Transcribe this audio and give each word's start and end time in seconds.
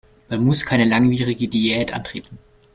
Man 0.29 0.43
muss 0.43 0.65
keine 0.65 0.85
langwierige 0.89 1.47
Diät 1.47 1.93
antreten. 1.93 2.39